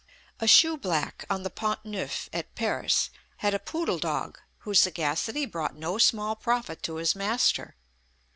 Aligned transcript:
A 0.39 0.47
shoe 0.47 0.77
black 0.77 1.25
on 1.29 1.43
the 1.43 1.51
Pont 1.51 1.85
Neuf 1.85 2.27
at 2.33 2.55
Paris 2.55 3.11
had 3.37 3.53
a 3.53 3.59
poodle 3.59 3.99
dog, 3.99 4.39
whose 4.61 4.79
sagacity 4.79 5.45
brought 5.45 5.75
no 5.75 5.99
small 5.99 6.35
profit 6.35 6.81
to 6.81 6.95
his 6.95 7.13
master. 7.15 7.75